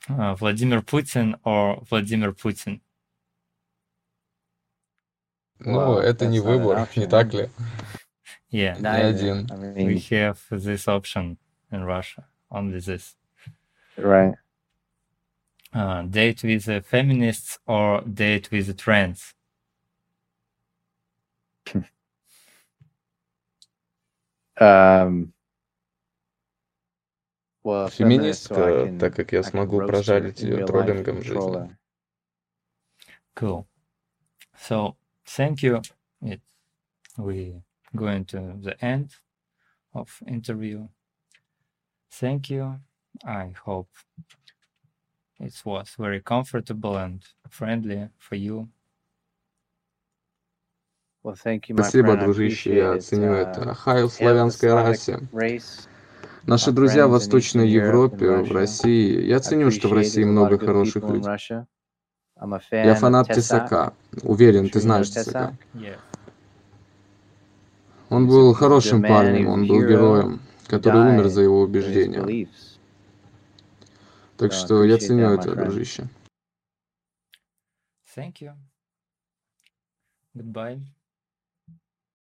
А, 0.09 0.37
Владимир 0.37 0.83
Путин 0.83 1.37
or 1.45 1.85
Владимир 1.91 2.33
Путин? 2.33 2.81
Ну, 5.61 5.73
Well, 5.79 5.99
это 5.99 6.27
не 6.27 6.41
выбор, 6.41 6.89
не 6.97 7.07
так 7.07 7.35
ли? 7.35 7.49
Yeah, 8.51 8.79
Не 8.81 8.87
один. 8.89 9.47
I 9.51 9.57
we 9.57 9.75
mean, 9.75 10.11
have 10.11 10.39
this 10.51 10.87
option 10.89 11.37
in 11.71 11.85
Russia. 11.85 12.27
Only 12.51 12.81
this. 12.81 13.17
right. 13.97 14.35
Uh, 15.75 16.03
date 16.03 16.43
with 16.43 16.65
the 16.65 16.81
feminists 16.81 17.59
or 17.67 18.01
date 18.03 18.51
with 18.51 18.67
the 18.69 18.75
trends? 18.75 19.35
Um, 24.57 25.33
well, 27.63 27.89
so 27.89 27.95
Феминистка, 27.97 28.55
can- 28.87 28.99
так 28.99 29.15
как 29.15 29.33
я 29.33 29.43
смогу 29.43 29.79
прожарить 29.79 30.41
ее 30.41 30.67
троллингом 30.67 31.23
жизни. 31.23 31.77
Cool. 33.37 33.67
So 34.59 34.97
thank 35.28 35.62
you. 35.64 35.82
It, 36.22 36.42
we 37.18 37.62
going 37.96 38.26
to 38.26 38.56
the 38.62 38.76
end 38.84 39.10
of 39.94 40.22
interview. 40.28 40.88
Thank 42.12 42.50
you. 42.50 42.80
I 43.26 43.54
hope 43.66 43.90
it 45.40 45.62
was 45.66 45.90
very 45.98 46.22
comfortable 46.22 46.98
and 46.98 47.24
friendly 47.50 48.10
for 48.18 48.36
you. 48.36 48.70
Well, 51.24 51.36
thank 51.36 51.70
you, 51.70 51.76
my 51.76 51.84
Спасибо, 51.84 52.08
friend. 52.14 52.22
I 52.22 52.26
дружище, 52.26 52.70
appreciate 52.70 52.78
я 52.78 52.96
it. 52.96 53.02
ценю 53.02 53.32
Uh, 53.34 53.36
это. 53.36 53.74
Хай 53.76 54.04
в 54.04 54.06
hail 54.06 54.08
the 54.08 54.10
славянской 54.10 54.70
Slavic 54.70 54.84
расе. 54.84 55.20
race. 55.32 55.88
Наши 56.46 56.72
my 56.72 56.74
друзья 56.74 57.06
в 57.08 57.10
friends 57.10 57.10
in 57.10 57.14
Восточной 57.14 57.68
Eastern 57.68 57.92
Europe 57.92 58.12
and 58.14 58.22
Европе, 58.24 58.28
в 58.28 58.52
Russia. 58.52 58.54
России. 58.54 59.22
Я 59.26 59.36
I 59.36 59.40
ценю, 59.40 59.72
что 59.72 59.88
в 59.88 59.92
appreciate 59.92 59.96
России 59.96 60.24
there's 60.24 60.28
a 60.28 60.28
lot 60.28 60.32
много 60.32 60.56
of 60.56 60.60
good 60.60 60.66
хороших 60.66 61.04
people 61.04 61.10
in 61.10 61.14
людей. 61.16 61.66
Я 62.71 62.95
фанат. 62.95 63.29
Тесака. 63.29 63.95
Уверен, 64.23 64.69
ты 64.71 64.81
знаешь? 64.81 65.11
Тесака. 65.11 65.57
Он 68.09 68.27
был 68.27 68.55
хорошим 68.55 69.03
парнем, 69.03 69.49
он 69.49 69.67
был 69.67 69.81
героем, 69.81 70.41
который 70.67 71.01
умер 71.01 71.29
за 71.29 71.43
его 71.43 71.61
убеждения. 71.61 72.47
Так 74.37 74.53
что 74.53 74.85
я 74.85 74.99
ценю 74.99 75.31
это, 75.35 75.55
дружище. 75.55 76.09
Thank 78.17 78.41
you. 78.41 78.55
Goodbye. 80.35 80.81